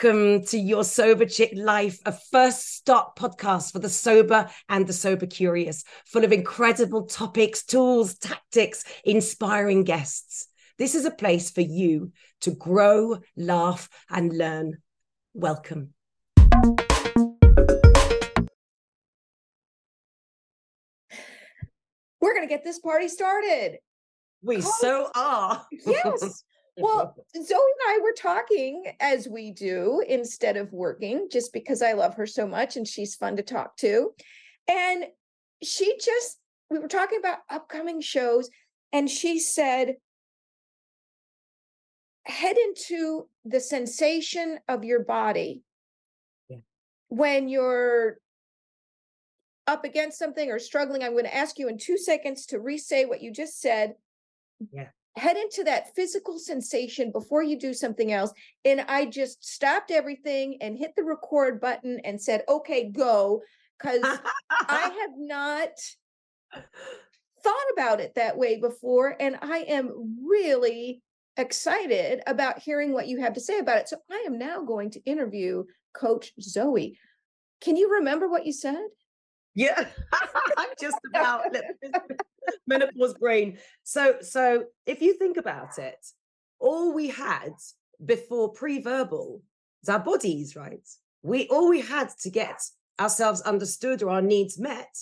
[0.00, 4.92] Welcome to Your Sober Chick Life, a first stop podcast for the sober and the
[4.92, 10.46] sober curious, full of incredible topics, tools, tactics, inspiring guests.
[10.78, 12.12] This is a place for you
[12.42, 14.76] to grow, laugh, and learn.
[15.34, 15.94] Welcome.
[22.20, 23.78] We're going to get this party started.
[24.42, 25.66] We so are.
[25.84, 26.44] Yes.
[26.80, 31.92] Well, Zoe and I were talking as we do instead of working, just because I
[31.92, 34.12] love her so much and she's fun to talk to.
[34.68, 35.06] And
[35.62, 36.38] she just,
[36.70, 38.48] we were talking about upcoming shows,
[38.92, 39.96] and she said,
[42.24, 45.62] head into the sensation of your body
[46.48, 46.58] Yeah.
[47.08, 48.18] when you're
[49.66, 51.02] up against something or struggling.
[51.02, 53.94] I'm going to ask you in two seconds to re say what you just said.
[54.72, 54.88] Yeah.
[55.18, 58.32] Head into that physical sensation before you do something else.
[58.64, 63.42] And I just stopped everything and hit the record button and said, okay, go.
[63.78, 64.04] Because
[64.50, 65.70] I have not
[67.42, 69.16] thought about it that way before.
[69.20, 71.02] And I am really
[71.36, 73.88] excited about hearing what you have to say about it.
[73.88, 75.64] So I am now going to interview
[75.94, 76.98] Coach Zoe.
[77.60, 78.84] Can you remember what you said?
[79.54, 79.88] Yeah,
[80.56, 81.44] I'm just about
[82.66, 83.58] menopause brain.
[83.82, 85.98] So, so if you think about it,
[86.60, 87.52] all we had
[88.04, 89.42] before pre-verbal
[89.82, 90.86] is our bodies, right?
[91.22, 92.62] We all we had to get
[93.00, 94.96] ourselves understood or our needs met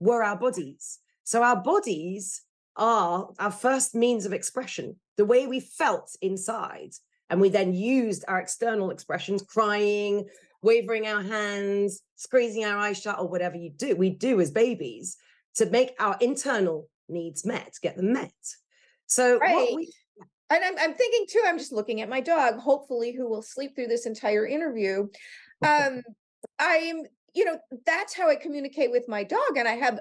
[0.00, 0.98] were our bodies.
[1.24, 2.42] So our bodies
[2.76, 6.92] are our first means of expression, the way we felt inside.
[7.28, 10.28] And we then used our external expressions, crying,
[10.62, 15.16] wavering our hands, squeezing our eyes shut, or whatever you do, we do as babies
[15.56, 18.32] to make our internal needs met, get them met.
[19.06, 19.74] So Right.
[19.74, 19.92] we,
[20.50, 23.74] And I'm, I'm thinking too, I'm just looking at my dog, hopefully, who will sleep
[23.74, 25.08] through this entire interview.
[25.62, 26.02] Um,
[26.58, 27.02] I'm,
[27.34, 29.56] you know, that's how I communicate with my dog.
[29.56, 30.00] And I have,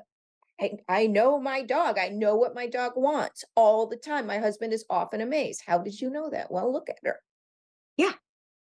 [0.59, 1.97] I, I know my dog.
[1.97, 4.28] I know what my dog wants all the time.
[4.28, 5.62] My husband is often amazed.
[5.66, 6.52] How did you know that?
[6.52, 7.20] Well, look at her.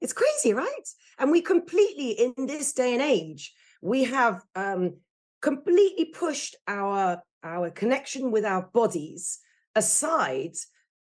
[0.01, 0.87] It's crazy, right?
[1.17, 4.97] And we completely, in this day and age, we have um,
[5.41, 9.37] completely pushed our our connection with our bodies
[9.75, 10.55] aside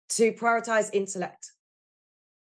[0.08, 1.52] to prioritize intellect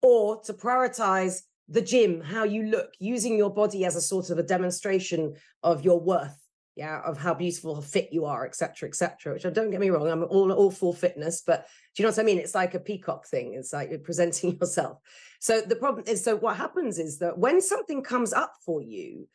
[0.01, 4.39] or to prioritize the gym, how you look, using your body as a sort of
[4.39, 6.37] a demonstration of your worth,
[6.81, 9.35] yeah, of how beautiful, fit you are, etc., etc.
[9.35, 12.11] Which I don't get me wrong, I'm all all for fitness, but do you know
[12.11, 12.39] what I mean?
[12.39, 13.53] It's like a peacock thing.
[13.53, 14.97] It's like you're presenting yourself.
[15.41, 19.29] So the problem is, so what happens is that when something comes up for you,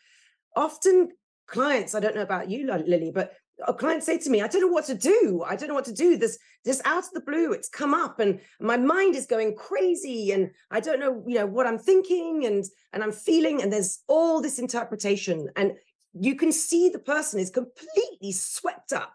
[0.56, 1.10] often
[1.46, 3.34] clients, I don't know about you, Lily, but
[3.64, 5.44] uh, clients say to me, I don't know what to do.
[5.48, 6.18] I don't know what to do.
[6.18, 10.32] This this out of the blue, it's come up and my mind is going crazy
[10.32, 14.00] and I don't know, you know, what I'm thinking and and I'm feeling and there's
[14.08, 15.74] all this interpretation and
[16.20, 19.14] you can see the person is completely swept up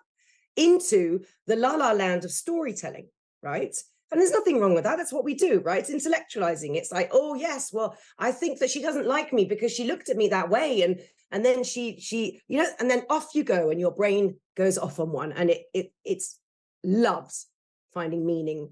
[0.56, 3.08] into the la la land of storytelling,
[3.42, 3.74] right?
[4.10, 4.96] And there's nothing wrong with that.
[4.96, 5.88] That's what we do, right?
[5.88, 6.76] It's intellectualizing.
[6.76, 10.08] It's like, oh yes, well, I think that she doesn't like me because she looked
[10.08, 11.00] at me that way, and
[11.30, 14.78] and then she she you know, and then off you go, and your brain goes
[14.78, 16.38] off on one, and it it it's
[16.82, 17.46] loves
[17.94, 18.70] finding meaning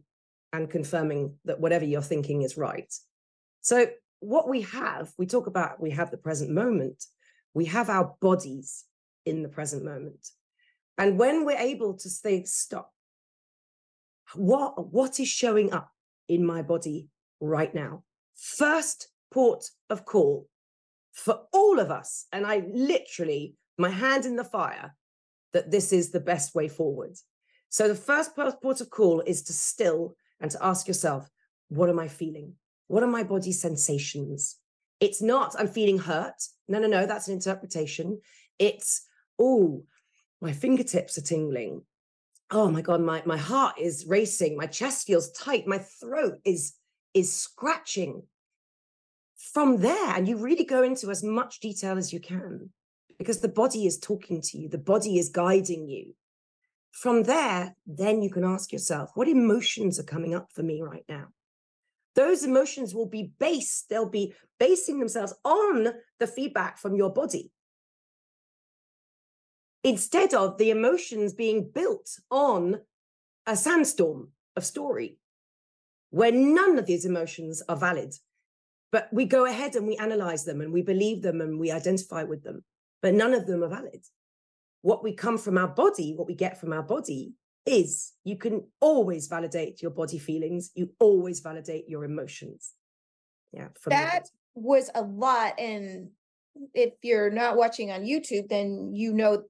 [0.52, 2.92] and confirming that whatever you're thinking is right.
[3.60, 3.86] So
[4.20, 7.04] what we have, we talk about, we have the present moment.
[7.54, 8.84] We have our bodies
[9.24, 10.28] in the present moment,
[10.96, 12.92] and when we're able to say stop
[14.34, 15.90] what what is showing up
[16.28, 17.08] in my body
[17.40, 18.04] right now?
[18.34, 20.48] First port of call
[21.12, 24.94] for all of us and i literally my hand in the fire
[25.52, 27.14] that this is the best way forward.
[27.68, 31.28] So the first port port of call is to still and to ask yourself
[31.68, 32.54] what am i feeling?
[32.86, 34.56] What are my body sensations
[35.00, 36.42] it's not i'm feeling hurt.
[36.68, 38.20] No no no that's an interpretation.
[38.58, 39.06] It's
[39.38, 39.84] oh
[40.40, 41.82] my fingertips are tingling.
[42.50, 44.56] Oh my god my my heart is racing.
[44.56, 45.66] My chest feels tight.
[45.66, 46.74] My throat is
[47.14, 48.22] is scratching.
[49.36, 52.70] From there and you really go into as much detail as you can
[53.18, 54.68] because the body is talking to you.
[54.68, 56.14] The body is guiding you.
[56.90, 61.04] From there then you can ask yourself what emotions are coming up for me right
[61.08, 61.28] now
[62.18, 65.88] those emotions will be based they'll be basing themselves on
[66.18, 67.50] the feedback from your body
[69.84, 72.80] instead of the emotions being built on
[73.46, 75.16] a sandstorm of story
[76.10, 78.14] where none of these emotions are valid.
[78.90, 82.22] But we go ahead and we analyze them and we believe them and we identify
[82.24, 82.64] with them,
[83.02, 84.04] but none of them are valid.
[84.82, 87.32] What we come from our body, what we get from our body
[87.68, 92.72] is you can always validate your body feelings, you always validate your emotions.
[93.52, 94.24] Yeah, That
[94.54, 95.58] was a lot.
[95.58, 96.10] And
[96.74, 99.44] if you're not watching on YouTube, then you know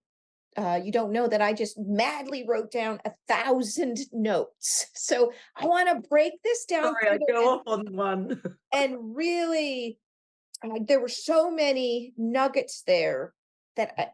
[0.56, 4.86] uh, you don't know that I just madly wrote down a thousand notes.
[4.94, 6.94] So I want to break this down.
[7.00, 8.42] Sorry, I go off on one.
[8.72, 9.98] and really,
[10.64, 13.34] uh, there were so many nuggets there
[13.76, 14.08] that I,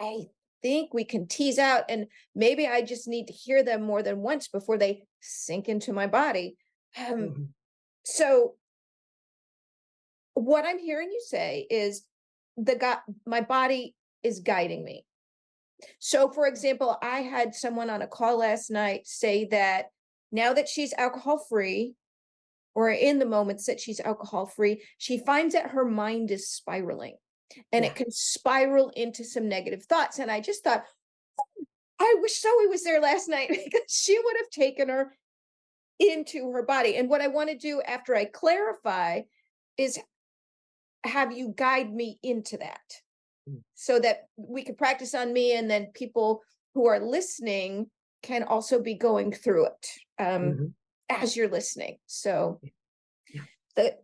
[0.00, 0.24] I
[0.62, 4.18] think we can tease out, and maybe I just need to hear them more than
[4.18, 6.56] once before they sink into my body.
[6.98, 7.42] Um, mm-hmm.
[8.04, 8.54] So,
[10.34, 12.04] what I'm hearing you say is
[12.56, 15.04] the God, my body is guiding me.
[15.98, 19.86] So, for example, I had someone on a call last night say that
[20.32, 21.94] now that she's alcohol free,
[22.74, 27.16] or in the moments that she's alcohol free, she finds that her mind is spiraling
[27.72, 27.90] and yeah.
[27.90, 30.18] it can spiral into some negative thoughts.
[30.18, 30.84] And I just thought,
[31.40, 31.64] oh,
[32.00, 35.12] I wish Zoe was there last night because she would have taken her
[35.98, 36.96] into her body.
[36.96, 39.22] And what I want to do after I clarify
[39.76, 39.98] is
[41.04, 42.80] have you guide me into that
[43.48, 43.60] mm.
[43.74, 46.42] so that we can practice on me and then people
[46.74, 47.90] who are listening
[48.22, 49.86] can also be going through it
[50.18, 50.64] um, mm-hmm.
[51.08, 51.96] as you're listening.
[52.06, 52.60] So
[53.32, 53.42] yeah.
[53.76, 53.96] the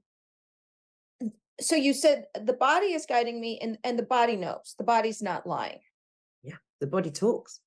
[1.61, 4.85] so you said uh, the body is guiding me and and the body knows the
[4.85, 5.81] body's not lying.
[6.43, 7.61] Yeah the body talks.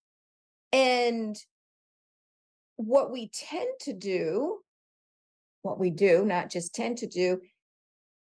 [0.72, 1.36] And
[2.76, 4.60] what we tend to do
[5.62, 7.42] what we do not just tend to do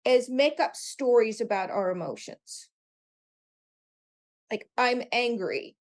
[0.05, 2.69] is make up stories about our emotions.
[4.51, 5.77] Like i'm angry.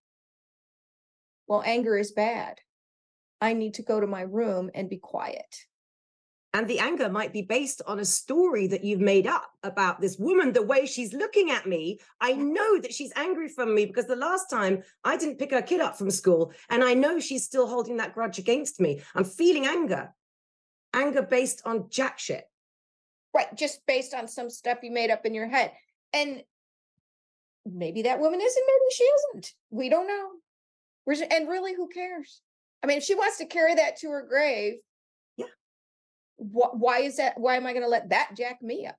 [1.48, 2.60] Well anger is bad.
[3.42, 5.54] I need to go to my room and be quiet
[6.54, 10.18] and the anger might be based on a story that you've made up about this
[10.20, 12.00] woman, the way she's looking at me.
[12.22, 15.64] I know that she's angry from me because the last time I didn't pick her
[15.64, 19.02] kid up from school, and I know she's still holding that grudge against me.
[19.16, 20.14] I'm feeling anger,
[20.94, 22.46] anger based on jack shit.
[23.34, 23.54] Right.
[23.56, 25.72] Just based on some stuff you made up in your head.
[26.14, 26.44] And
[27.66, 29.54] maybe that woman isn't, maybe she isn't.
[29.72, 30.30] We don't know.
[31.32, 32.42] And really, who cares?
[32.84, 34.76] I mean, if she wants to carry that to her grave,
[36.52, 37.40] wh- why is that?
[37.40, 38.96] Why am I going to let that jack me up?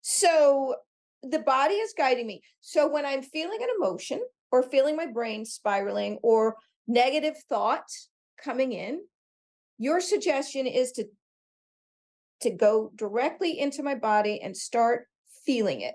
[0.00, 0.76] So
[1.22, 2.42] the body is guiding me.
[2.60, 4.20] So when I'm feeling an emotion
[4.52, 6.56] or feeling my brain spiraling or
[6.86, 7.88] negative thought
[8.42, 9.00] coming in,
[9.78, 11.06] your suggestion is to
[12.42, 15.06] to go directly into my body and start
[15.46, 15.94] feeling it.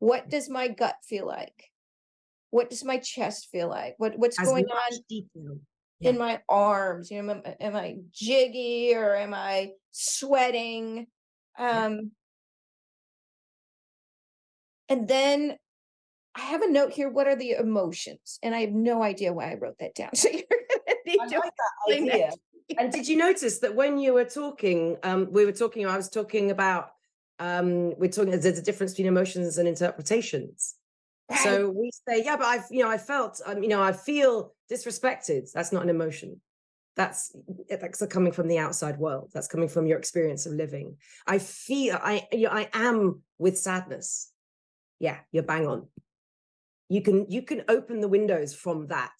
[0.00, 1.70] What does my gut feel like?
[2.50, 3.94] What does my chest feel like?
[3.98, 5.58] What what's As going on detail
[6.00, 6.10] yeah.
[6.10, 11.06] in my arms you know am, am, i jiggy or am i sweating?
[11.58, 12.12] Um
[14.88, 15.56] and then
[16.36, 18.38] i have a note here what are the emotions?
[18.42, 20.10] And i have no idea why i wrote that down.
[20.14, 22.30] So you're gonna need I to like that idea.
[22.78, 26.08] and did you notice that when you were talking um we were talking i was
[26.08, 26.90] talking about
[27.40, 30.74] um we're talking there's a difference between emotions and interpretations
[31.36, 34.54] so we say, yeah, but I've, you know, I felt, um, you know, I feel
[34.70, 35.50] disrespected.
[35.52, 36.40] That's not an emotion.
[36.96, 37.34] That's
[37.68, 39.30] that's coming from the outside world.
[39.32, 40.96] That's coming from your experience of living.
[41.26, 44.32] I feel I, you know, I am with sadness.
[44.98, 45.86] Yeah, you're bang on.
[46.88, 49.12] You can you can open the windows from that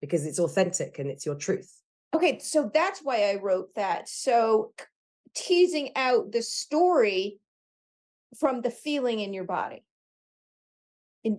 [0.00, 1.72] because it's authentic and it's your truth.
[2.14, 4.08] Okay, so that's why I wrote that.
[4.08, 4.72] So
[5.36, 7.38] teasing out the story
[8.38, 9.84] from the feeling in your body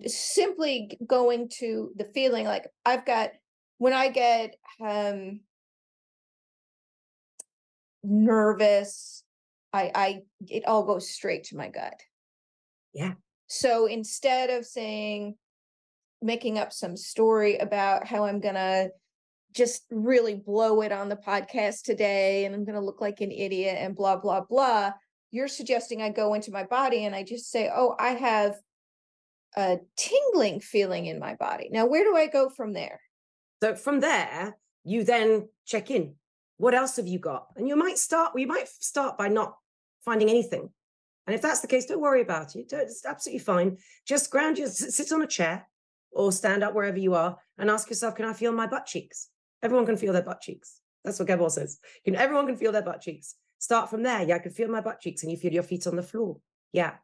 [0.06, 3.30] simply going to the feeling like I've got
[3.78, 5.40] when I get um
[8.02, 9.24] nervous,
[9.72, 12.00] I I it all goes straight to my gut.
[12.92, 13.14] Yeah.
[13.46, 15.36] So instead of saying
[16.22, 18.88] making up some story about how I'm gonna
[19.52, 23.76] just really blow it on the podcast today and I'm gonna look like an idiot
[23.80, 24.92] and blah blah blah,
[25.30, 28.56] you're suggesting I go into my body and I just say, oh, I have
[29.56, 31.68] a tingling feeling in my body.
[31.70, 33.00] Now, where do I go from there?
[33.62, 36.14] So from there, you then check in.
[36.56, 37.46] What else have you got?
[37.56, 39.56] And you might start, you might start by not
[40.04, 40.70] finding anything.
[41.26, 42.72] And if that's the case, don't worry about it.
[42.72, 43.78] It's absolutely fine.
[44.06, 45.66] Just ground you, sit on a chair
[46.12, 49.28] or stand up wherever you are and ask yourself, can I feel my butt cheeks?
[49.62, 50.80] Everyone can feel their butt cheeks.
[51.04, 51.78] That's what Gabor says.
[52.04, 53.36] You know, everyone can feel their butt cheeks.
[53.58, 54.22] Start from there.
[54.22, 56.38] Yeah, I can feel my butt cheeks and you feel your feet on the floor.
[56.72, 56.94] Yeah.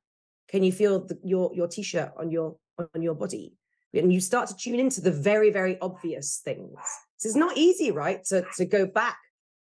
[0.48, 2.56] Can you feel the, your your t-shirt on your
[2.94, 3.54] on your body?
[3.94, 6.78] And you start to tune into the very very obvious things.
[7.16, 8.22] So it's not easy, right?
[8.26, 9.18] To to go back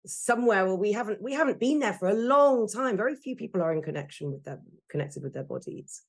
[0.06, 2.96] somewhere where we haven't we haven't been there for a long time.
[2.96, 6.02] Very few people are in connection with them, connected with their bodies.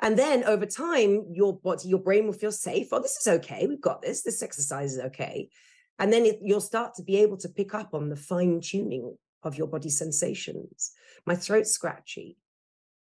[0.00, 2.88] And then over time, your body, your brain will feel safe.
[2.90, 3.66] Oh, this is okay.
[3.66, 4.22] We've got this.
[4.22, 5.48] This exercise is okay.
[5.98, 9.16] And then it, you'll start to be able to pick up on the fine tuning
[9.44, 10.90] of your body sensations.
[11.26, 12.36] My throat's scratchy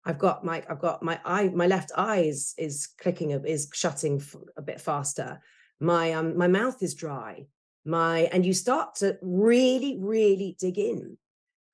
[0.05, 4.21] I've got my I've got my eye my left eye is is clicking is shutting
[4.57, 5.41] a bit faster.
[5.79, 7.45] My um my mouth is dry.
[7.85, 11.17] My and you start to really really dig in.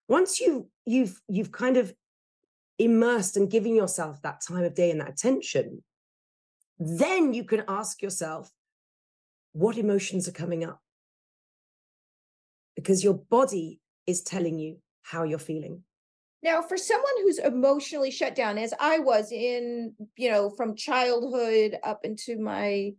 [0.07, 1.93] Once you you've you've kind of
[2.77, 5.83] immersed and giving yourself that time of day and that attention,
[6.79, 8.51] then you can ask yourself
[9.53, 10.81] what emotions are coming up
[12.75, 15.83] because your body is telling you how you're feeling.
[16.45, 21.79] Now, for someone who's emotionally shut down, as I was in, you know, from childhood
[21.83, 22.93] up into my,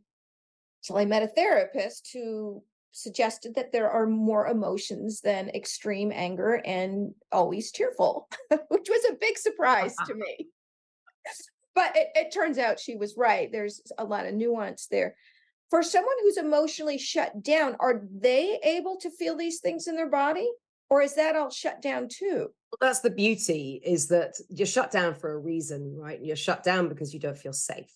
[0.83, 6.61] till I met a therapist who suggested that there are more emotions than extreme anger
[6.65, 8.29] and always tearful,
[8.69, 9.41] which was a big uh-huh.
[9.41, 10.49] surprise to me.
[11.73, 13.53] But it, it turns out she was right.
[13.53, 15.15] There's a lot of nuance there
[15.71, 20.09] for someone who's emotionally shut down, are they able to feel these things in their
[20.09, 20.49] body?
[20.89, 22.51] Or is that all shut down too?
[22.81, 26.21] That's the beauty is that you're shut down for a reason, right?
[26.23, 27.91] You're shut down because you don't feel safe.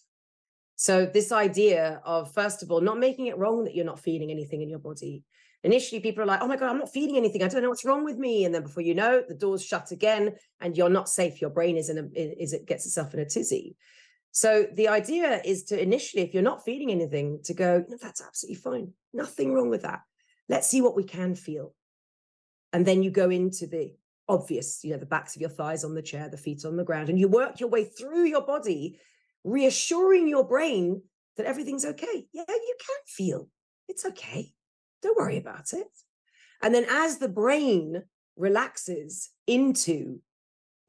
[0.76, 4.30] So, this idea of, first of all, not making it wrong that you're not feeling
[4.30, 5.24] anything in your body.
[5.62, 7.42] Initially, people are like, oh my God, I'm not feeling anything.
[7.42, 8.46] I don't know what's wrong with me.
[8.46, 11.42] And then before you know, the door's shut again and you're not safe.
[11.42, 13.76] Your brain is in a, is it gets itself in a tizzy.
[14.32, 18.22] So the idea is to initially, if you're not feeling anything, to go, no, that's
[18.22, 18.92] absolutely fine.
[19.12, 20.00] Nothing wrong with that.
[20.48, 21.74] Let's see what we can feel.
[22.72, 23.92] And then you go into the
[24.30, 26.84] obvious, you know, the backs of your thighs on the chair, the feet on the
[26.84, 28.98] ground, and you work your way through your body,
[29.44, 31.02] reassuring your brain
[31.36, 32.26] that everything's okay.
[32.32, 33.48] Yeah, you can feel
[33.88, 34.52] it's okay.
[35.02, 35.88] Don't worry about it.
[36.62, 38.04] And then as the brain
[38.36, 40.20] relaxes into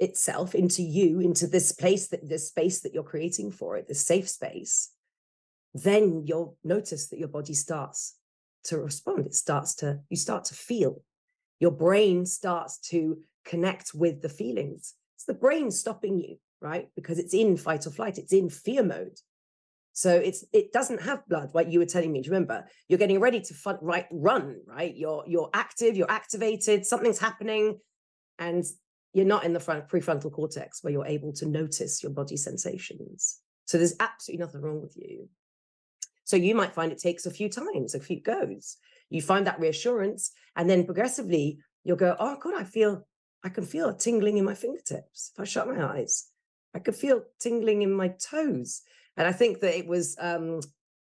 [0.01, 4.03] itself into you, into this place that this space that you're creating for it, this
[4.03, 4.89] safe space,
[5.75, 8.15] then you'll notice that your body starts
[8.63, 9.27] to respond.
[9.27, 11.03] It starts to, you start to feel.
[11.59, 14.93] Your brain starts to connect with the feelings.
[15.15, 16.89] It's the brain stopping you, right?
[16.95, 19.17] Because it's in fight or flight, it's in fear mode.
[19.93, 22.21] So it's it doesn't have blood, like you were telling me.
[22.21, 22.65] Do you remember?
[22.87, 24.95] You're getting ready to fun, right, run, right?
[24.95, 27.79] You're you're active, you're activated, something's happening,
[28.39, 28.63] and
[29.13, 33.39] you're not in the front prefrontal cortex where you're able to notice your body sensations.
[33.65, 35.27] So there's absolutely nothing wrong with you.
[36.23, 38.77] So you might find it takes a few times, a few goes.
[39.09, 43.05] You find that reassurance, and then progressively you'll go, "Oh God, I feel,
[43.43, 45.31] I can feel a tingling in my fingertips.
[45.33, 46.27] If I shut my eyes,
[46.73, 48.81] I could feel tingling in my toes."
[49.17, 50.61] And I think that it was um,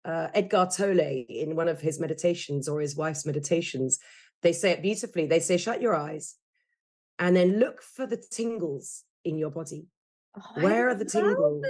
[0.04, 3.98] uh, Eckhart Tolle in one of his meditations or his wife's meditations.
[4.42, 5.26] They say it beautifully.
[5.26, 6.36] They say, "Shut your eyes."
[7.18, 9.86] and then look for the tingles in your body.
[10.36, 11.64] Oh, Where are the tingles?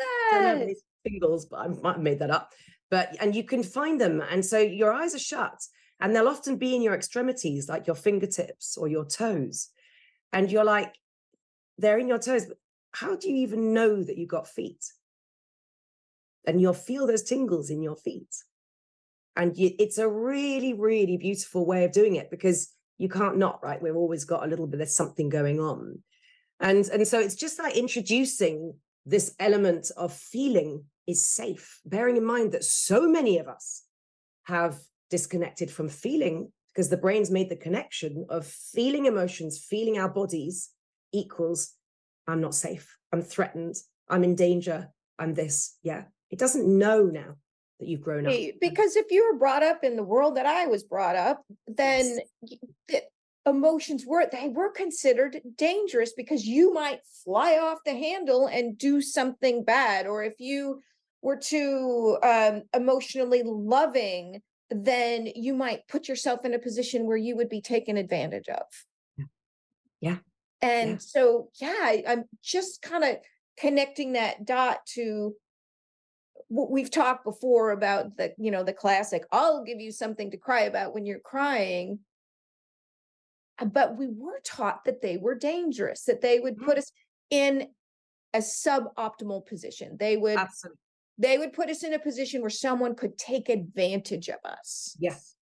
[1.06, 2.50] tingles, but I might have made that up.
[2.90, 5.60] But and you can find them, and so your eyes are shut,
[6.00, 9.68] and they'll often be in your extremities, like your fingertips or your toes,
[10.34, 10.94] and you're like,
[11.78, 12.44] they're in your toes.
[12.44, 12.58] But
[12.92, 14.84] how do you even know that you got feet?
[16.46, 18.34] And you'll feel those tingles in your feet,
[19.34, 23.62] and you, it's a really, really beautiful way of doing it because you can't not
[23.62, 25.98] right we've always got a little bit there's something going on
[26.60, 28.74] and and so it's just like introducing
[29.04, 33.82] this element of feeling is safe bearing in mind that so many of us
[34.44, 34.78] have
[35.10, 40.70] disconnected from feeling because the brain's made the connection of feeling emotions feeling our bodies
[41.12, 41.74] equals
[42.26, 42.96] i'm not safe.
[43.14, 43.76] I'm threatened.
[44.08, 44.88] I'm in danger.
[45.20, 45.78] I'm this.
[45.84, 46.02] Yeah.
[46.32, 47.36] It doesn't know now
[47.78, 48.34] that you've grown up.
[48.60, 52.18] Because if you were brought up in the world that i was brought up then
[52.42, 52.60] yes.
[52.88, 53.02] the
[53.46, 59.00] emotions were they were considered dangerous because you might fly off the handle and do
[59.00, 60.80] something bad or if you
[61.22, 64.40] were too um, emotionally loving
[64.74, 68.64] then you might put yourself in a position where you would be taken advantage of
[70.00, 70.16] yeah
[70.62, 70.96] and yeah.
[70.98, 73.16] so yeah i'm just kind of
[73.58, 75.34] connecting that dot to
[76.48, 80.36] what we've talked before about the you know the classic i'll give you something to
[80.36, 81.98] cry about when you're crying
[83.58, 86.78] uh, but we were taught that they were dangerous that they would put mm-hmm.
[86.78, 86.92] us
[87.30, 87.68] in
[88.34, 90.78] a suboptimal position they would Absolutely.
[91.18, 95.34] They would put us in a position where someone could take advantage of us yes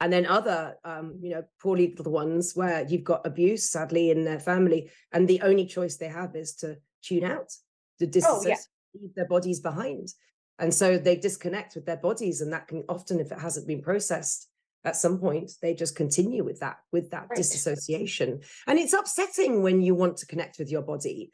[0.00, 4.24] and then other um, you know poorly little ones where you've got abuse sadly in
[4.24, 7.50] their family and the only choice they have is to tune out
[7.98, 8.56] to disassociate oh, yeah
[9.00, 10.08] leave their bodies behind.
[10.58, 12.40] And so they disconnect with their bodies.
[12.40, 14.48] And that can often, if it hasn't been processed
[14.84, 17.36] at some point, they just continue with that, with that right.
[17.36, 18.40] disassociation.
[18.66, 21.32] And it's upsetting when you want to connect with your body.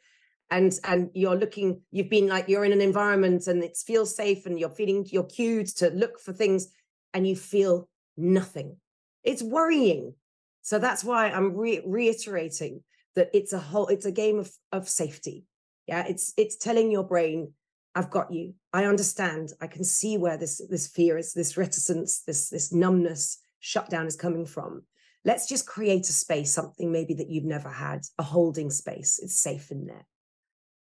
[0.51, 4.45] And and you're looking, you've been like you're in an environment and it feels safe
[4.45, 6.67] and you're feeling you're cued to look for things
[7.13, 8.77] and you feel nothing.
[9.23, 10.13] It's worrying.
[10.61, 12.83] So that's why I'm re- reiterating
[13.15, 15.45] that it's a whole, it's a game of, of safety
[15.87, 17.53] Yeah, it's it's telling your brain,
[17.95, 18.53] I've got you.
[18.73, 19.53] I understand.
[19.61, 24.15] I can see where this this fear is, this reticence, this this numbness, shutdown is
[24.15, 24.83] coming from.
[25.25, 29.19] Let's just create a space, something maybe that you've never had, a holding space.
[29.21, 30.05] It's safe in there.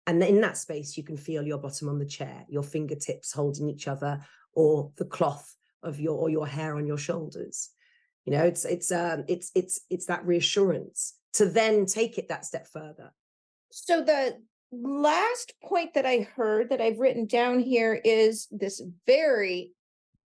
[0.08, 3.68] And in that space, you can feel your bottom on the chair, your fingertips holding
[3.68, 4.20] each other,
[4.54, 7.68] or the cloth of your or your hair on your shoulders.
[8.24, 12.46] You know, it's it's um it's it's it's that reassurance to then take it that
[12.46, 13.12] step further.
[13.70, 14.38] So the
[14.72, 19.72] last point that I heard that I've written down here is this very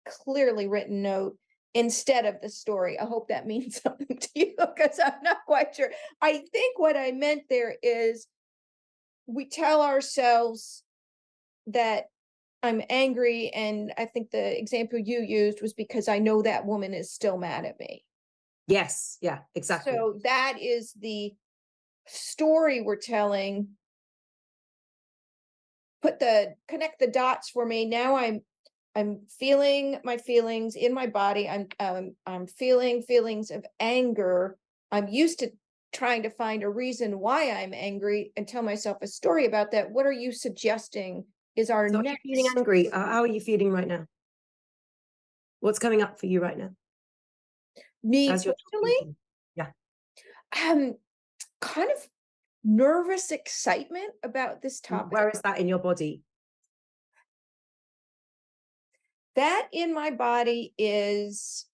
[0.07, 1.39] clearly written note
[1.73, 3.01] instead of the story.
[3.01, 5.91] I hope that means something to you because I'm not quite sure.
[6.21, 8.27] I think what I meant there is
[9.27, 10.83] we tell ourselves
[11.69, 12.07] that
[12.63, 13.51] I'm angry.
[13.51, 17.39] And I think the example you used was because I know that woman is still
[17.39, 18.05] mad at me.
[18.67, 19.19] Yes.
[19.21, 19.93] Yeah, exactly.
[19.93, 21.33] So that is the
[22.07, 23.69] story we're telling.
[26.01, 27.85] Put the connect the dots for me.
[27.85, 28.43] Now I'm
[28.95, 31.49] I'm feeling my feelings in my body.
[31.49, 34.57] I'm um, I'm feeling feelings of anger.
[34.91, 35.53] I'm used to
[35.93, 39.91] trying to find a reason why I'm angry and tell myself a story about that.
[39.91, 42.23] What are you suggesting is our so next?
[42.23, 42.91] feeling angry?
[42.91, 44.07] Uh, how are you feeling right now?
[45.61, 46.71] What's coming up for you right now?
[48.03, 49.17] Me personally?
[49.55, 49.69] Yeah.
[50.61, 50.97] Um,
[51.61, 52.09] kind of
[52.65, 55.13] nervous excitement about this topic.
[55.13, 56.23] Where is that in your body?
[59.37, 61.67] That in my body is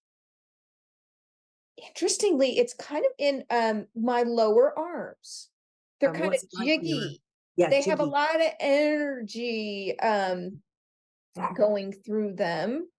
[1.87, 5.49] interestingly, it's kind of in um my lower arms.
[5.99, 7.21] They're Um, kind of what's it like when you're- jiggy.
[7.55, 10.61] Yeah, they have a lot of energy um
[11.55, 12.89] going through them.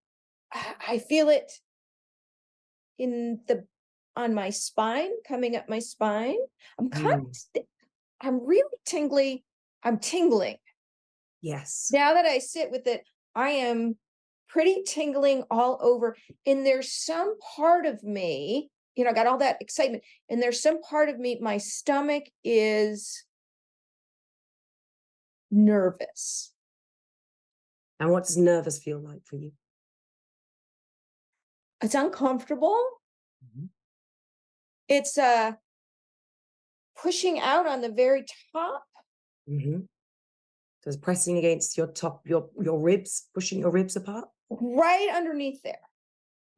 [0.52, 1.50] I feel it
[2.98, 3.66] in the
[4.16, 6.36] on my spine, coming up my spine.
[6.78, 7.36] I'm kind of Mm.
[7.36, 7.68] st-
[8.20, 9.44] I'm really tingly.
[9.82, 10.58] I'm tingling.
[11.40, 11.88] Yes.
[11.90, 13.96] Now that I sit with it, I am
[14.48, 16.16] pretty tingling all over.
[16.44, 20.02] And there's some part of me, you know, I got all that excitement.
[20.28, 23.24] And there's some part of me, my stomach is
[25.50, 26.52] nervous.
[27.98, 29.52] And what does nervous feel like for you?
[31.82, 32.82] It's uncomfortable.
[33.44, 33.68] Mhm.
[34.88, 35.52] It's uh
[37.00, 38.84] pushing out on the very top.
[39.48, 39.80] Mm-hmm.
[40.82, 44.28] So it's pressing against your top, your your ribs, pushing your ribs apart.
[44.50, 45.89] right underneath there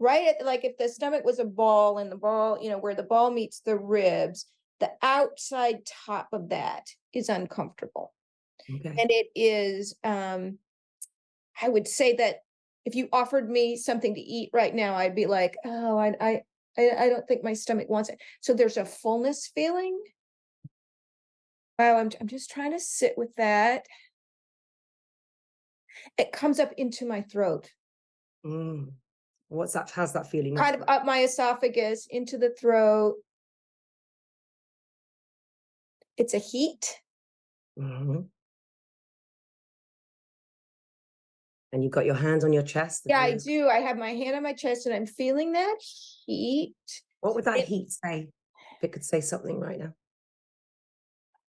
[0.03, 2.95] right at like if the stomach was a ball and the ball you know where
[2.95, 4.47] the ball meets the ribs
[4.81, 8.12] the outside top of that is uncomfortable.
[8.69, 8.88] Okay.
[8.88, 10.59] and it is um
[11.61, 12.37] i would say that
[12.85, 16.43] if you offered me something to eat right now i'd be like oh i i
[16.79, 18.19] i, don't think my stomach wants it.
[18.41, 19.99] So there's a fullness feeling.
[21.79, 23.87] Wow I'm, I'm just trying to sit with that.
[26.19, 27.69] It comes up into my throat.
[28.45, 28.93] Mm.
[29.53, 29.91] What's that?
[29.91, 30.57] How's that feeling?
[30.57, 33.17] kind of up my esophagus into the throat.
[36.17, 36.99] It's a heat.
[37.77, 38.21] hmm
[41.73, 43.03] And you've got your hands on your chest.
[43.07, 43.69] Yeah, I do.
[43.69, 45.77] I have my hand on my chest and I'm feeling that
[46.27, 46.75] heat.
[47.21, 48.29] What would that It- heat say?
[48.79, 49.95] If it could say something right now.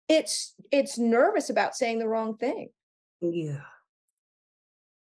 [0.07, 2.69] It's it's nervous about saying the wrong thing.
[3.21, 3.61] Yeah.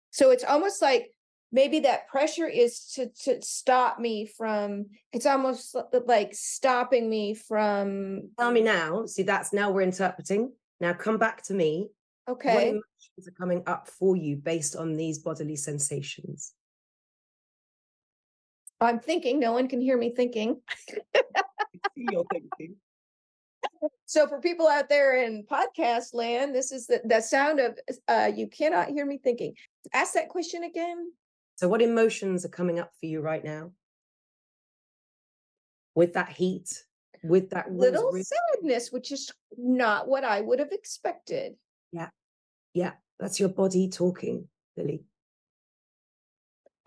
[0.09, 1.10] So it's almost like
[1.51, 8.29] maybe that pressure is to to stop me from it's almost like stopping me from
[8.39, 9.05] Tell me now.
[9.05, 10.53] See, that's now we're interpreting.
[10.79, 11.89] Now come back to me.
[12.27, 16.53] okay What emotions are coming up for you based on these bodily sensations?
[18.79, 20.59] I'm thinking, no one can hear me thinking.
[21.95, 22.77] You're thinking.
[24.05, 28.31] So for people out there in podcast land, this is the, the sound of uh
[28.33, 29.53] you cannot hear me thinking.
[29.93, 31.11] Ask that question again.
[31.61, 33.69] So, what emotions are coming up for you right now?
[35.93, 36.83] With that heat,
[37.23, 41.53] with that Little sadness, which is not what I would have expected.
[41.91, 42.09] yeah,
[42.73, 42.93] Yeah.
[43.19, 45.03] that's your body talking, Lily.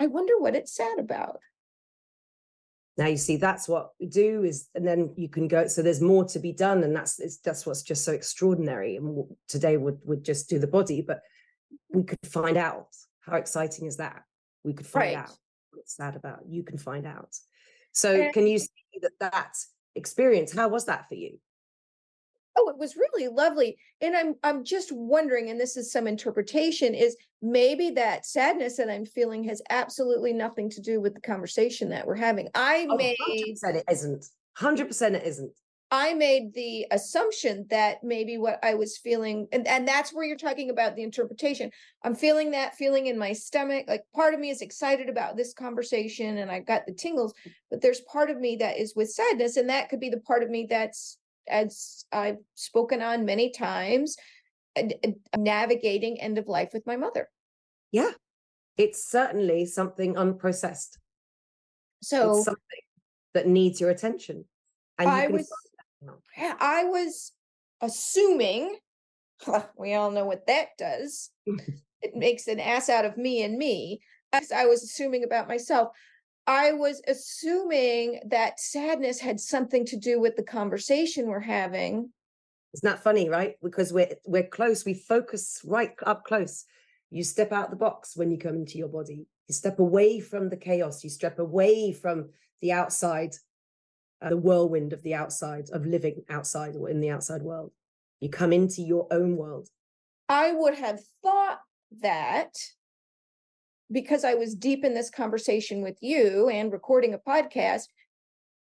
[0.00, 1.38] I wonder what it's sad about.
[2.96, 5.68] Now you see that's what we do is, and then you can go.
[5.68, 8.96] So there's more to be done, and that's it's, that's what's just so extraordinary.
[8.96, 11.20] And today would would just do the body, but
[11.92, 12.88] we could find out
[13.20, 14.24] how exciting is that.
[14.64, 15.16] We could find Right.
[15.18, 15.36] out
[15.70, 16.40] what it's sad about.
[16.48, 17.36] You can find out.
[17.92, 18.70] So And- can you see
[19.02, 19.54] that that
[19.94, 20.52] experience?
[20.52, 21.38] How was that for you?
[22.56, 23.76] Oh, it was really lovely.
[24.00, 28.88] And I'm I'm just wondering, and this is some interpretation, is maybe that sadness that
[28.88, 32.48] I'm feeling has absolutely nothing to do with the conversation that we're having.
[32.54, 34.26] I Oh, may 100% it isn't.
[34.56, 35.52] 100% it isn't.
[35.90, 40.36] I made the assumption that maybe what I was feeling, and, and that's where you're
[40.36, 41.70] talking about the interpretation.
[42.02, 43.84] I'm feeling that feeling in my stomach.
[43.86, 47.32] Like part of me is excited about this conversation and I've got the tingles,
[47.70, 49.56] but there's part of me that is with sadness.
[49.56, 51.18] And that could be the part of me that's,
[51.48, 54.16] as I've spoken on many times,
[55.36, 57.28] navigating end of life with my mother.
[57.92, 58.10] Yeah.
[58.76, 60.98] It's certainly something unprocessed.
[62.02, 62.80] So it's something
[63.34, 64.46] that needs your attention.
[64.98, 65.48] And I was
[66.38, 67.32] I was
[67.80, 68.76] assuming,
[69.76, 71.30] we all know what that does.
[71.46, 74.00] it makes an ass out of me and me.
[74.32, 75.88] As I was assuming about myself,
[76.46, 82.10] I was assuming that sadness had something to do with the conversation we're having.
[82.72, 83.54] It's not funny, right?
[83.62, 84.84] Because we're we're close.
[84.84, 86.64] We focus right up close.
[87.10, 89.26] You step out the box when you come into your body.
[89.48, 91.04] You step away from the chaos.
[91.04, 93.36] You step away from the outside
[94.24, 97.72] uh, the whirlwind of the outside, of living outside or in the outside world.
[98.20, 99.68] You come into your own world.
[100.28, 101.60] I would have thought
[102.00, 102.54] that
[103.92, 107.84] because I was deep in this conversation with you and recording a podcast,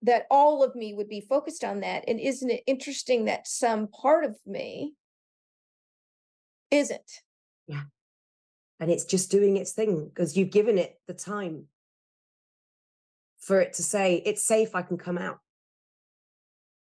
[0.02, 2.04] that all of me would be focused on that.
[2.08, 4.94] And isn't it interesting that some part of me
[6.70, 7.20] isn't?
[7.66, 7.82] Yeah.
[8.80, 11.66] And it's just doing its thing because you've given it the time
[13.38, 15.40] for it to say, it's safe, I can come out.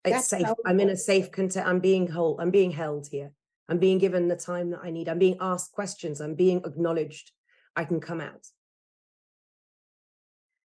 [0.04, 0.56] It's That's safe.
[0.64, 1.66] I'm in a safe content.
[1.66, 2.38] I'm being whole.
[2.40, 3.32] I'm being held here.
[3.68, 5.08] I'm being given the time that I need.
[5.08, 6.20] I'm being asked questions.
[6.20, 7.32] I'm being acknowledged.
[7.76, 8.46] I can come out.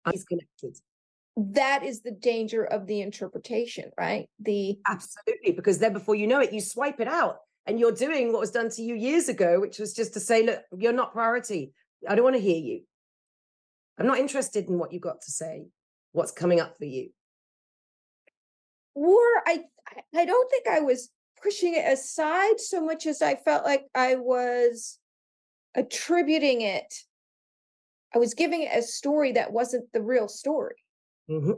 [0.04, 0.76] I'm disconnected.
[1.36, 4.28] That is the danger of the interpretation, right?
[4.40, 7.36] The absolutely, because then before you know it, you swipe it out
[7.66, 10.42] and you're doing what was done to you years ago, which was just to say,
[10.42, 11.72] look, you're not priority.
[12.08, 12.80] I don't want to hear you.
[13.98, 15.66] I'm not interested in what you've got to say,
[16.12, 17.10] what's coming up for you
[18.94, 19.64] or I
[20.14, 21.10] I don't think I was
[21.42, 24.98] pushing it aside so much as I felt like I was
[25.74, 26.92] attributing it.
[28.14, 30.76] I was giving it a story that wasn't the real story.
[31.30, 31.52] Mm-hmm.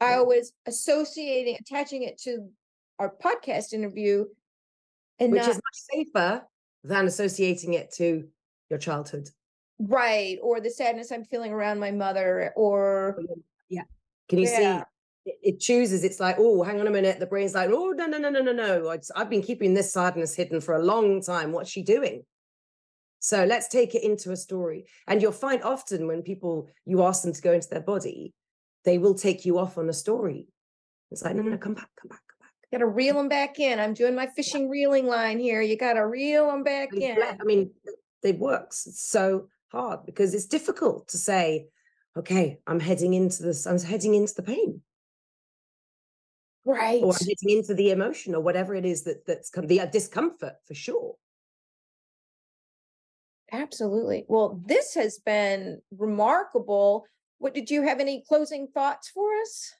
[0.00, 2.50] I was associating, attaching it to
[2.98, 4.26] our podcast interview,
[5.18, 6.42] and which not, is much safer
[6.84, 8.28] than associating it to
[8.68, 9.28] your childhood,
[9.78, 10.38] right?
[10.42, 13.18] Or the sadness I'm feeling around my mother, or
[13.68, 13.82] yeah.
[14.28, 14.78] Can you yeah.
[14.78, 14.84] see
[15.26, 17.18] it chooses it's like oh hang on a minute.
[17.20, 18.96] The brain's like oh no no no no no no.
[19.14, 21.52] I've been keeping this sadness hidden for a long time.
[21.52, 22.24] What's she doing?
[23.18, 24.86] So let's take it into a story.
[25.08, 28.32] And you'll find often when people you ask them to go into their body
[28.84, 30.46] they will take you off on a story.
[31.10, 32.52] It's like no no no come back come back come back.
[32.72, 33.80] Gotta reel them back in.
[33.80, 35.60] I'm doing my fishing reeling line here.
[35.60, 37.18] You gotta reel them back in.
[37.22, 37.70] i mean
[38.22, 41.66] it works it's so hard because it's difficult to say
[42.16, 44.80] okay i'm heading into this i'm heading into the pain
[46.66, 47.02] right.
[47.02, 50.54] or getting into the emotion or whatever it is that that's come the uh, discomfort
[50.66, 51.14] for sure.
[53.52, 54.24] Absolutely.
[54.28, 57.06] Well this has been remarkable.
[57.38, 59.72] What did you have any closing thoughts for us?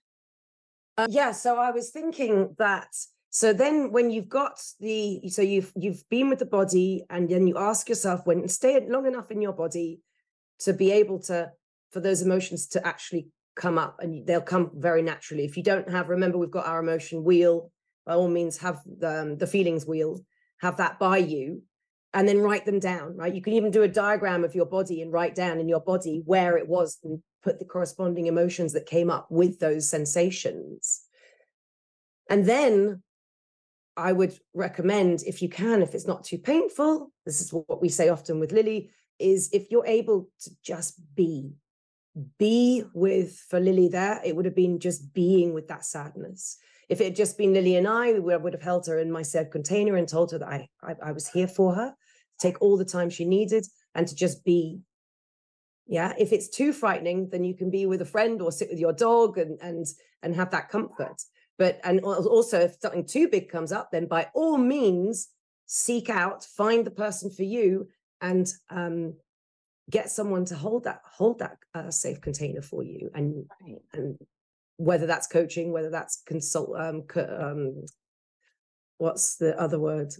[0.98, 2.88] Uh, yeah so i was thinking that
[3.28, 7.46] so then when you've got the so you've you've been with the body and then
[7.46, 10.00] you ask yourself when stay long enough in your body
[10.58, 11.50] to be able to
[11.90, 15.44] for those emotions to actually come up and they'll come very naturally.
[15.44, 17.72] If you don't have, remember, we've got our emotion wheel.
[18.04, 20.20] By all means, have the, um, the feelings wheel,
[20.60, 21.62] have that by you,
[22.14, 23.34] and then write them down, right?
[23.34, 26.22] You can even do a diagram of your body and write down in your body
[26.24, 31.02] where it was and put the corresponding emotions that came up with those sensations.
[32.30, 33.02] And then
[33.96, 37.88] I would recommend, if you can, if it's not too painful, this is what we
[37.88, 41.50] say often with Lily, is if you're able to just be,
[42.38, 46.58] be with for Lily there, it would have been just being with that sadness.
[46.88, 49.22] If it had just been Lily and I, we would have held her in my
[49.22, 51.94] safe container and told her that I, I, I was here for her,
[52.38, 54.80] take all the time she needed, and to just be.
[55.88, 56.14] Yeah.
[56.18, 58.92] If it's too frightening, then you can be with a friend or sit with your
[58.92, 59.86] dog and and
[60.22, 61.22] and have that comfort.
[61.58, 65.28] But and also if something too big comes up, then by all means
[65.66, 67.88] seek out, find the person for you
[68.20, 69.14] and um
[69.90, 73.78] get someone to hold that hold that uh, safe container for you and right.
[73.92, 74.18] and
[74.78, 77.84] whether that's coaching whether that's consult um, co- um
[78.98, 80.12] what's the other word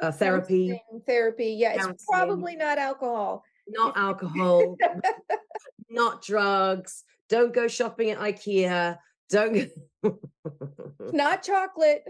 [0.00, 1.94] uh, therapy Counseling, therapy yeah Counseling.
[1.94, 4.76] it's probably not alcohol not alcohol
[5.88, 8.98] not drugs don't go shopping at ikea
[9.30, 9.70] don't
[11.12, 12.02] not chocolate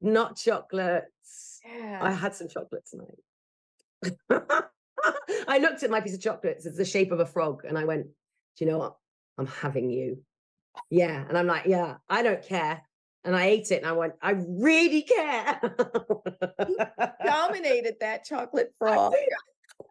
[0.00, 2.00] not chocolates yeah.
[2.02, 4.62] i had some chocolate tonight
[5.48, 6.66] I looked at my piece of chocolates.
[6.66, 7.64] It's the shape of a frog.
[7.66, 8.96] And I went, Do you know what?
[9.38, 10.22] I'm having you.
[10.90, 11.24] Yeah.
[11.28, 12.82] And I'm like, Yeah, I don't care.
[13.24, 15.60] and I ate it and I went, I really care.
[17.24, 19.14] Dominated that chocolate frog.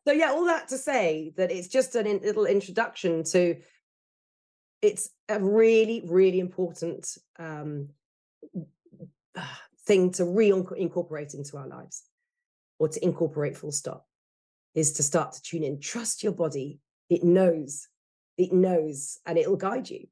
[0.07, 3.57] So yeah, all that to say that it's just a in, little introduction to
[4.81, 7.89] it's a really, really important um,
[9.85, 12.03] thing to re-incorporate into our lives
[12.79, 14.05] or to incorporate full stop
[14.75, 15.79] is to start to tune in.
[15.79, 16.79] Trust your body.
[17.09, 17.87] It knows.
[18.37, 20.07] It knows and it'll guide you.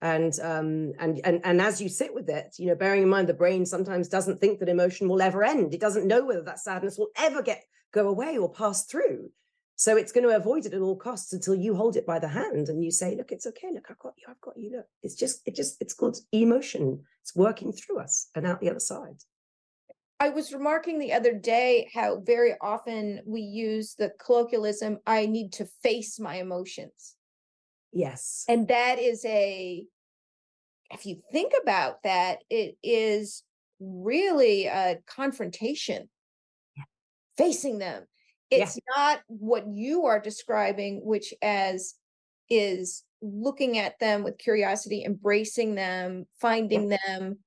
[0.00, 3.28] And um and and and as you sit with it you know bearing in mind
[3.28, 5.74] the brain sometimes doesn't think that emotion will ever end.
[5.74, 9.30] It doesn't know whether that sadness will ever get go away or pass through.
[9.76, 12.28] So it's going to avoid it at all costs until you hold it by the
[12.28, 13.68] hand and you say look it's okay.
[13.72, 14.24] Look i've got you.
[14.28, 14.72] I've got you.
[14.76, 17.04] Look it's just it just it's called emotion.
[17.20, 19.22] It's working through us and out the other side
[20.22, 25.52] I was remarking the other day how very often we use the colloquialism, I need
[25.54, 27.16] to face my emotions.
[27.92, 28.44] Yes.
[28.48, 29.84] And that is a,
[30.92, 33.42] if you think about that, it is
[33.80, 36.08] really a confrontation,
[36.76, 36.84] yeah.
[37.36, 38.04] facing them.
[38.48, 38.94] It's yeah.
[38.96, 41.96] not what you are describing, which as
[42.48, 46.98] is looking at them with curiosity, embracing them, finding yeah.
[47.08, 47.38] them.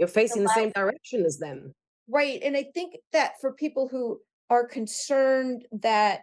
[0.00, 1.74] You're facing the same direction as them.
[2.08, 2.40] Right.
[2.42, 6.22] And I think that for people who are concerned that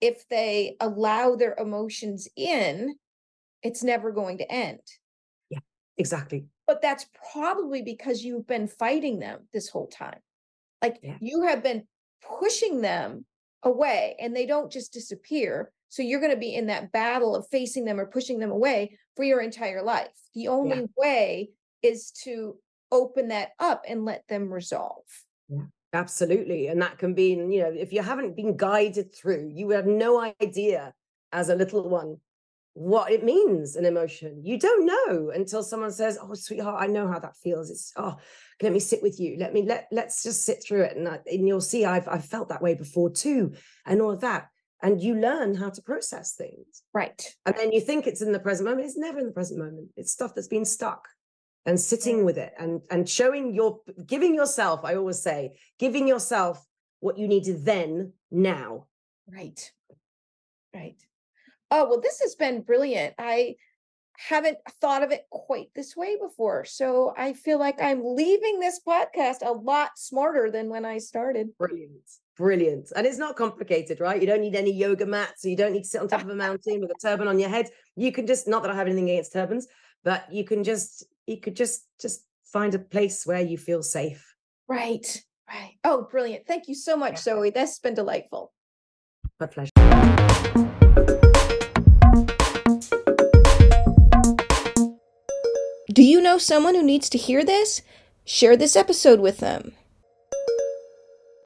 [0.00, 2.94] if they allow their emotions in,
[3.62, 4.80] it's never going to end.
[5.50, 5.60] Yeah,
[5.98, 6.46] exactly.
[6.66, 10.20] But that's probably because you've been fighting them this whole time.
[10.82, 11.16] Like yeah.
[11.20, 11.84] you have been
[12.38, 13.24] pushing them
[13.62, 15.72] away and they don't just disappear.
[15.88, 18.98] So you're going to be in that battle of facing them or pushing them away
[19.16, 20.08] for your entire life.
[20.34, 20.86] The only yeah.
[20.96, 21.50] way
[21.82, 22.56] is to
[22.94, 25.04] open that up and let them resolve.
[25.48, 26.68] Yeah, absolutely.
[26.68, 30.20] And that can be, you know, if you haven't been guided through, you have no
[30.40, 30.94] idea
[31.32, 32.18] as a little one
[32.74, 34.40] what it means an emotion.
[34.44, 38.16] You don't know until someone says, "Oh, sweetheart, I know how that feels." It's oh,
[38.60, 39.36] let me sit with you.
[39.38, 42.24] Let me let let's just sit through it, and, I, and you'll see I've I've
[42.24, 43.54] felt that way before too,
[43.86, 44.48] and all of that.
[44.82, 47.34] And you learn how to process things, right?
[47.46, 48.86] And then you think it's in the present moment.
[48.86, 49.88] It's never in the present moment.
[49.96, 51.08] It's stuff that's been stuck
[51.66, 56.66] and sitting with it and and showing your giving yourself i always say giving yourself
[57.04, 58.86] what you needed then now.
[59.30, 59.70] Right.
[60.74, 60.96] Right.
[61.70, 63.14] Oh well this has been brilliant.
[63.18, 63.56] I
[64.16, 68.78] haven't thought of it quite this way before so i feel like i'm leaving this
[68.86, 71.48] podcast a lot smarter than when i started.
[71.58, 72.08] Brilliant.
[72.36, 72.92] Brilliant.
[72.94, 74.20] And it's not complicated right?
[74.20, 76.34] You don't need any yoga mats you don't need to sit on top of a
[76.34, 77.68] mountain with a turban on your head.
[77.96, 79.66] You can just not that i have anything against turbans
[80.04, 84.34] but you can just you could just just find a place where you feel safe.
[84.68, 85.74] Right right.
[85.84, 86.46] Oh brilliant.
[86.46, 87.34] Thank you so much yeah.
[87.34, 87.50] zoe.
[87.50, 88.52] That's been delightful.
[89.40, 89.70] My pleasure.
[95.92, 97.82] Do you know someone who needs to hear this?
[98.24, 99.72] Share this episode with them